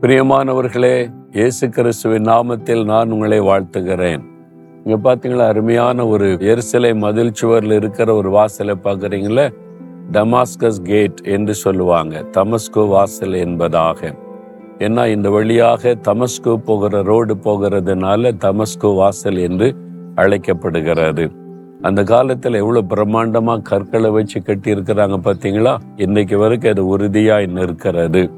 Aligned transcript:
பிரியமானவர்களே 0.00 1.08
இயேசு 1.32 1.68
கிறிஸ்துவின் 1.68 2.22
நாமத்தில் 2.22 2.84
நான் 2.84 3.10
உங்களை 3.10 3.40
வாழ்த்துகிறேன். 3.40 4.20
இங்க 4.84 5.14
பாத்தீங்களா 5.14 5.46
அருமையான 5.46 6.06
ஒரு 6.06 6.26
எரிசலை 6.40 6.96
மதில் 6.96 7.32
சுவரில் 7.32 7.70
இருக்கிற 7.70 8.14
ஒரு 8.14 8.30
வாசலை 8.30 8.76
பாக்குறீங்களே? 8.84 9.52
டமாஸ்கஸ் 10.12 10.82
கேட் 10.82 11.20
என்று 11.24 11.54
சொல்லுவாங்க. 11.54 12.24
தமஸ்கு 12.32 12.88
வாசல் 12.88 13.32
என்பதாக. 13.32 14.14
ஏன்னா 14.78 15.06
இந்த 15.06 15.30
வழியாக 15.30 15.96
தமஸ்கு 16.02 16.56
போகிற 16.56 17.02
ரோடு 17.02 17.34
போகிறதுனால 17.34 18.32
தமஸ்கு 18.38 18.94
வாசல் 18.94 19.36
என்று 19.36 19.76
அழைக்கப்படுகிறது. 20.14 21.30
அந்த 21.82 22.02
காலத்துல 22.02 22.54
எவ்வளவு 22.54 22.86
பிரம்மாண்டமா 22.96 23.62
கற்களை 23.62 24.10
வச்சு 24.10 24.42
கட்டி 24.42 24.74
இருக்கிறாங்க 24.74 25.16
பாத்தீங்களா? 25.24 25.76
இன்னைக்கு 25.96 26.38
வரைக்கும் 26.38 26.70
அது 26.70 26.86
உறுதியாய் 26.86 27.46
நிற்கிறது. 27.46 28.37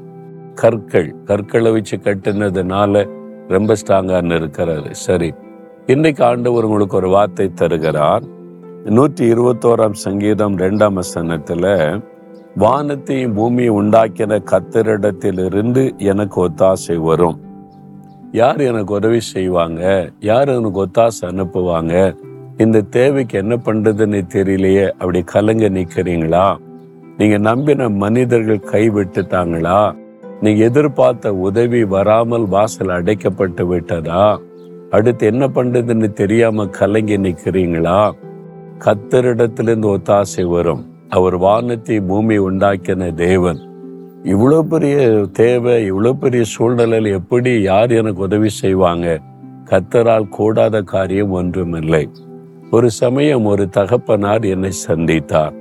கற்கள் 0.53 1.15
கற்களை 1.25 1.71
வச்சு 1.71 1.97
கட்டினதுனால 1.97 3.09
ரொம்ப 3.47 3.73
ஸ்ட்ராங்கா 3.73 4.39
இருக்கிறாரு 4.39 4.91
சரி 4.91 5.33
இன்னைக்கு 5.85 6.23
ஆண்டவர் 6.23 6.63
உங்களுக்கு 6.63 6.97
ஒரு 6.97 7.09
வார்த்தை 7.09 7.53
தருகிறார். 7.53 8.23
நூற்றி 8.83 9.31
இருபத்தோராம் 9.33 9.91
சங்கீதம் 9.91 10.57
ரெண்டாம் 10.57 11.01
வசனத்துல 11.01 12.01
வானத்தையும் 12.55 13.33
பூமியை 13.33 13.71
உண்டாக்கின 13.71 14.39
கத்தரிடத்திலிருந்து 14.51 15.97
எனக்கு 15.97 16.47
ஒத்தாசை 16.47 16.97
வரும். 16.97 17.41
யார் 18.31 18.59
எனக்கு 18.59 18.93
உதவி 18.93 19.19
செய்வாங்க? 19.19 20.11
யார் 20.19 20.49
எனக்கு 20.49 20.85
ஒத்தாசை 20.85 21.21
அனுப்புவாங்க? 21.21 22.15
இந்த 22.57 22.81
தேவைக்கு 22.81 23.37
என்ன 23.37 23.55
பண்றதுன்னு 23.55 24.21
தெரியலையே 24.33 24.89
அப்படி 24.89 25.21
கலங்க 25.21 25.69
நிற்கிறீங்களா? 25.69 26.57
நீங்க 27.17 27.37
நம்பின 27.37 27.89
மனிதர்கள் 27.89 28.69
கைவிட்டுட்டாங்களா? 28.71 29.95
நீ 30.41 30.57
எதிர்பார்த்த 30.57 31.33
உதவி 31.33 31.83
வராமல் 31.83 32.45
வாசல் 32.47 32.87
அடைக்கப்பட்டு 32.87 33.61
விட்டதா? 33.61 34.39
அடுத்து 34.89 35.25
என்ன 35.25 35.47
பண்றதுன்னு 35.47 36.13
தெரியாம 36.13 36.65
கலங்கி 36.65 37.17
நிற்கிறீங்களா 37.17 38.11
கத்தரிடத்திலிருந்து 38.85 39.89
ஒத்தாசை 39.97 40.45
வரும். 40.45 40.89
அவர் 41.09 41.37
வானத்தை 41.37 41.99
பூமி 41.99 42.37
உண்டாக்கின 42.37 43.13
தேவன். 43.13 43.59
இவ்வளவு 44.23 44.65
பெரிய 44.65 45.27
தேவை 45.31 45.85
இவ்வளவு 45.85 46.17
பெரிய 46.17 46.43
சூழ்நிலையில் 46.43 47.11
எப்படி 47.11 47.61
யார் 47.61 47.91
எனக்கு 47.91 48.21
உதவி 48.21 48.49
செய்வாங்க? 48.49 49.19
கத்தரால் 49.65 50.29
கூடாத 50.29 50.81
காரியம் 50.81 51.31
ஒன்றுமில்லை. 51.31 52.09
ஒரு 52.71 52.89
சமயம் 52.91 53.45
ஒரு 53.45 53.69
தகப்பனார் 53.69 54.43
என்னை 54.45 54.71
சந்தித்தார். 54.87 55.53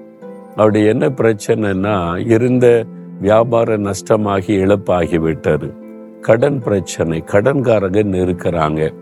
அவருடைய 0.56 0.88
என்ன 0.88 1.08
பிரச்சனைன்னா 1.08 1.96
இருந்த 2.30 2.84
வியாபார 3.20 3.76
நஷ்டமாகி 3.76 4.56
இழப்பாகிவிட்டது. 4.56 5.72
கடன் 6.20 6.58
பிரச்சனை 6.58 7.24
கடன்காரங்க 7.32 8.02
நிற்கிறாங்க. 8.02 8.92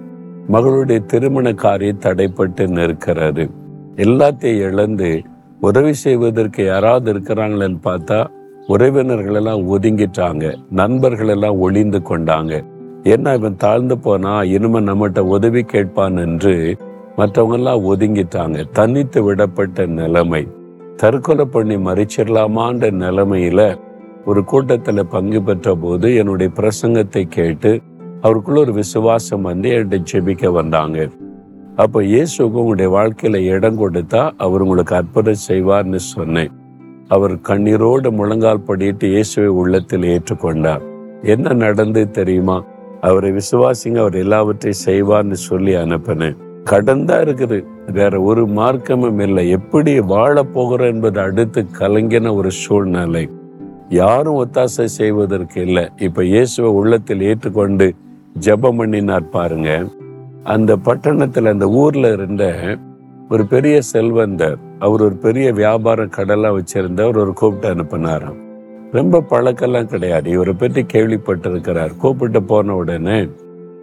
மகளுடைய 0.52 1.04
திருமண 1.04 1.52
காரியம் 1.52 1.98
தடைப்பட்டு 1.98 2.68
நிற்கிறது. 2.68 3.50
எல்லாத்தையும் 3.96 4.58
இழந்து 4.58 5.22
உதவி 5.60 5.92
செய்வதற்கு 5.92 6.64
யாராவது 6.64 7.14
இருக்கிறாங்களேன்னு 7.14 7.78
பார்த்தா 7.84 8.26
உறவினர்கள் 8.66 9.34
எல்லாம் 9.34 9.78
ஒதுங்கிட்டாங்க. 9.78 10.54
நண்பர்கள் 10.70 11.28
எல்லாம் 11.28 11.58
ஒளிந்து 11.58 11.98
கொண்டாங்க. 11.98 12.64
ஏன்னா 13.02 13.34
இவன் 13.34 13.56
தாழ்ந்து 13.56 13.98
போனா 13.98 14.42
இனிமே 14.42 14.78
நம்மகிட்ட 14.78 15.18
உதவி 15.18 15.62
கேட்பான் 15.62 16.16
என்று 16.16 16.76
மற்றவங்க 17.16 17.52
எல்லாம் 17.52 17.96
ஒதுங்கிட்டாங்க. 17.96 18.64
தனித்து 18.72 19.34
விடப்பட்ட 19.34 19.86
நிலைமை. 19.86 20.48
தற்கொலை 20.96 21.44
பண்ணி 21.44 21.76
மறிச்சிடலாமான்ற 21.76 22.90
நிலைமையில 22.90 23.86
ஒரு 24.28 24.44
கூட்டத்தில் 24.44 25.10
பங்கு 25.10 25.42
பெற்ற 25.42 25.74
போது 25.74 26.14
என்னுடைய 26.14 26.52
பிரசங்கத்தை 26.56 27.22
கேட்டு 27.28 27.80
அவருக்குள்ள 28.20 28.60
ஒரு 28.60 28.72
விசுவாசம் 28.72 29.42
வந்து 29.42 29.68
என்கிட்ட 29.70 29.98
ஜெபிக்க 30.10 30.52
வந்தாங்க. 30.52 31.08
அப்போ 31.76 32.02
இயேசுக்கு 32.02 32.60
உங்களுடைய 32.62 32.88
வாழ்க்கையில 32.96 33.36
இடம் 33.54 33.78
கொடுத்தா 33.82 34.30
அவர் 34.36 34.60
உங்களுக்கு 34.60 34.94
அற்புதம் 34.94 35.44
செய்வார்னு 35.48 35.96
சொன்னேன். 35.96 36.52
அவர் 37.08 37.34
கண்ணீரோடு 37.34 38.10
முழங்கால் 38.10 38.60
படிட்டு 38.60 39.08
இயேசுவை 39.08 39.48
உள்ளத்தில் 39.48 40.02
ஏற்றுக்கொண்டார். 40.02 40.84
என்ன 41.22 41.52
நடந்து 41.52 42.10
தெரியுமா? 42.10 42.64
அவரை 43.00 43.32
விசுவாசிங்க 43.32 43.96
அவர் 43.96 44.14
எல்லாவற்றையும் 44.14 44.84
செய்வார்னு 44.84 45.38
சொல்லி 45.48 45.74
அனுப்பினேன். 45.74 46.38
கடன் 46.64 47.04
தான் 47.04 47.22
இருக்குது. 47.24 47.58
வேற 47.92 48.20
ஒரு 48.20 48.46
மார்க்கமும் 48.46 49.20
இல்லை. 49.20 49.48
எப்படி 49.48 50.00
வாழ 50.00 50.42
போகிறோம் 50.42 50.92
என்பது 50.92 51.20
அடுத்து 51.20 51.66
கலங்கின 51.78 52.34
ஒரு 52.34 52.50
சூழ்நிலை. 52.50 53.26
யாரும் 53.88 54.46
ஒத்தாசை 54.46 54.84
செய்வதற்கு 54.84 55.60
இல்லை. 55.60 55.88
இப்ப 55.96 56.24
இயேசுவை 56.24 56.70
உள்ளத்தில் 56.70 57.20
ஏற்றுக்கொண்டு 57.20 57.94
ஜெபம் 58.40 58.76
பண்ணினார் 58.76 59.28
பாருங்க. 59.28 59.86
அந்த 60.44 60.76
பட்டணத்துல 60.76 61.44
அந்த 61.44 61.68
ஊர்ல 61.68 62.12
இருந்த 62.12 62.76
ஒரு 63.28 63.46
பெரிய 63.46 63.80
செல்வந்தர் 63.80 64.56
அவர் 64.78 65.00
ஒரு 65.02 65.14
பெரிய 65.14 65.52
வியாபார 65.52 66.04
கடலா 66.04 66.60
வச்சிருந்தவர் 66.60 67.16
ஒரு 67.16 67.32
கூப்பிட்டு 67.32 67.74
அனுப்பினாராம். 67.74 68.38
ரொம்ப 68.92 69.24
பழக்கெல்லாம் 69.30 69.84
கிடையாது. 69.84 70.30
இவரை 70.30 70.52
பற்றி 70.52 70.86
கேள்விப்பட்டிருக்கிறார். 70.92 71.96
கூப்பிட்டு 71.96 72.42
போன 72.42 72.74
உடனே 72.74 73.28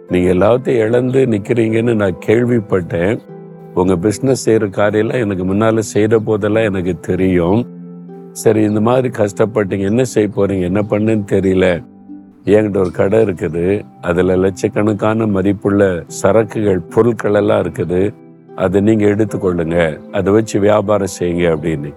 நீங்க 0.08 0.32
எல்லாத்தையும் 0.32 0.82
இழந்து 0.86 1.26
நிக்கிறீங்கன்னு 1.26 1.94
நான் 1.94 2.18
கேள்விப்பட்டேன். 2.26 3.18
உங்க 3.74 3.96
பிசினஸ் 3.96 4.50
செய்யற 4.50 4.70
காரியெல்லாம் 4.70 5.20
எனக்கு 5.20 5.44
முன்னால 5.44 5.78
செய்த 5.78 6.18
போதெல்லாம் 6.18 6.64
எனக்கு 6.64 7.00
தெரியும். 7.00 7.75
சரி 8.40 8.62
இந்த 8.62 8.80
மாதிரி 8.80 9.08
கஷ்டப்பட்டீங்க 9.08 9.80
என்ன 9.80 10.04
செய்ய 10.04 10.28
போறீங்க? 10.36 10.60
என்ன 10.60 10.80
பண்ணுன்னு 10.90 11.24
தெரியல. 11.34 11.82
என்கிட்ட 12.44 12.76
ஒரு 12.76 12.90
கடை 12.90 13.22
இருக்குது. 13.22 13.84
அதுல 14.00 14.36
லட்சக்கணக்கான 14.36 15.26
மதிப்புள்ள 15.26 16.04
சரக்குகள் 16.22 16.78
பொருட்கள் 16.78 17.34
எல்லாம் 17.34 17.62
இருக்குது. 17.62 18.14
அதை 18.56 18.80
நீங்க 18.80 19.04
எடுத்துக்கொள்ளுங்க. 19.06 19.98
அதை 20.12 20.32
வச்சு 20.32 20.60
வியாபாரம் 20.60 21.14
செய்யுங்க 21.18 21.46
அப்படின்னு. 21.54 21.92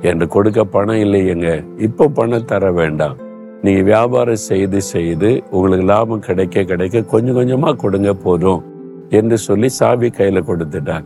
என்று 0.00 0.28
கொடுக்க 0.28 0.64
பணம் 0.64 0.96
இல்லையேங்க. 0.96 1.64
இப்போ 1.78 2.08
பணம் 2.08 2.44
தர 2.44 2.72
வேண்டாம். 2.72 3.16
நீங்க 3.62 3.82
வியாபாரம் 3.82 4.44
செய்து 4.50 4.80
செய்து 4.80 5.42
உங்களுக்கு 5.50 5.86
லாபம் 5.86 6.20
கிடைக்க 6.20 6.62
கிடைக்க 6.62 7.02
கொஞ்சம் 7.02 7.36
கொஞ்சமா 7.36 7.76
கொடுங்க 7.76 8.14
போதும் 8.14 8.64
என்று 9.10 9.38
சொல்லி 9.38 9.68
சாவி 9.68 10.08
கையில 10.08 10.42
கொடுத்துட்டார். 10.42 11.04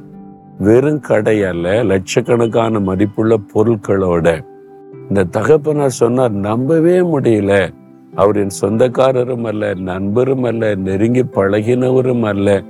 வெறும் 0.59 1.03
கடையால் 1.09 1.87
லட்சக்கணக்கான 1.87 2.81
மதிப்புள்ள 2.81 3.37
பொருட்களோட 3.55 4.49
இந்த 5.11 5.25
தகப்பனார் 5.25 5.99
சொன்னார் 6.01 6.33
நம்பவே 6.33 6.99
முடியல. 7.01 7.73
அவர் 8.15 8.37
என் 8.37 8.53
சொந்தக்காரரும் 8.61 9.45
அல்ல 9.45 9.75
நண்பரும் 9.75 10.43
அல்ல 10.43 10.75
நெருங்கி 10.75 11.23
பழகினவரும் 11.23 12.23
அல்ல. 12.23 12.63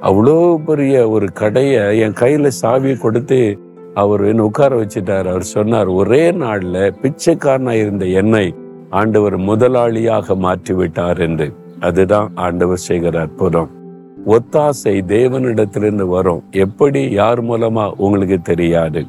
அவ்வளோ 0.00 0.56
பெரிய 0.64 1.08
ஒரு 1.08 1.32
கடையை 1.32 1.98
என் 1.98 2.12
கையில் 2.12 2.50
சாவியை 2.62 2.98
கொடுத்து 2.98 3.58
அவர் 3.94 4.24
என்ன 4.24 4.44
உட்கார 4.44 4.80
வச்சுட்டார். 4.80 5.26
அவர் 5.26 5.42
சொன்னார் 5.42 5.86
ஒரே 5.86 6.30
நாளில் 6.30 6.94
பிச்சைக்காரனாக 7.02 7.76
இருந்த 7.76 8.04
என்னை 8.04 8.54
ஆண்டவர் 8.90 9.38
முதலாளியாக 9.40 10.36
மாற்றி 10.36 10.74
விட்டார் 10.74 11.20
என்று. 11.20 11.54
அதுதான் 11.80 12.30
ஆண்டவர் 12.34 12.76
செய்கிற 12.76 13.20
அற்புதம். 13.20 13.70
ஒத்தாசை 14.26 14.96
தேவனிடத்திலிருந்து 15.14 16.08
வரும். 16.08 16.44
எப்படி 16.50 17.10
யார் 17.10 17.44
மூலமா 17.44 17.92
உங்களுக்கு 17.96 18.40
தெரியாது. 18.42 19.06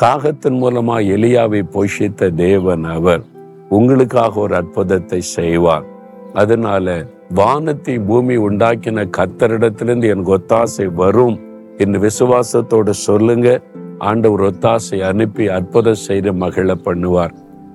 காகத்தின் 0.00 0.58
மூலமா 0.62 0.96
எலியாவை 1.14 1.62
போஷித்த 1.74 2.34
தேவன் 2.34 2.84
அவர் 2.84 3.22
உங்களுக்காக 3.68 4.40
ஒரு 4.40 4.54
அற்புதத்தை 4.54 5.20
செய்வார். 5.20 5.84
அதனால 6.32 7.06
வானத்தை 7.34 7.98
பூமி 7.98 8.36
உண்டாக்கின 8.36 9.08
கத்தரிடத்திலிருந்து 9.16 10.08
எனக்கு 10.08 10.36
ஒத்தாசை 10.36 10.94
வரும் 10.94 11.40
என்று 11.76 11.98
விசுவாசத்தோடு 12.00 12.90
சொல்லுங்க. 12.90 13.62
ஆண்டவர் 13.98 14.40
ஒத்தாசை 14.40 15.00
அனுப்பி 15.00 15.48
அற்புதம் 15.48 15.94
செய்து 15.94 16.32
மகிழ 16.32 16.74
பண்ணுவார். 16.84 17.30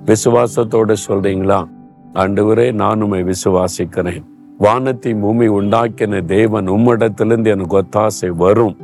விசுவாசத்தோடு 0.06 0.96
சொல்றீங்களா? 1.08 1.68
ஆண்டவரே 2.14 2.72
நான் 2.72 3.02
விசுவாசிக்கிறேன். 3.02 4.24
வானத்தை 4.58 5.14
பூமி 5.14 5.48
உண்டாக்கின 5.48 6.26
தேவன் 6.26 6.70
உம்மிடத்திலிருந்து 6.70 7.46
எனக்கு 7.46 7.82
ஒத்தாசை 7.82 8.30
வரும். 8.30 8.78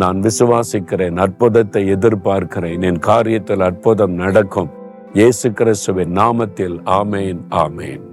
நான் 0.00 0.18
விசுவாசிக்கிறேன் 0.20 1.16
அற்புதத்தை 1.16 1.82
எதிர்பார்க்கிறேன் 1.92 2.84
என் 2.90 3.00
காரியத்தில் 3.06 3.64
அற்புதம் 3.70 4.14
நடக்கும். 4.24 4.70
இயேசு 5.12 5.52
கிறிஸ்துவின் 5.52 6.14
நாமத்தில் 6.16 6.78
ஆமேன் 7.00 7.40
ஆமேன். 7.64 8.04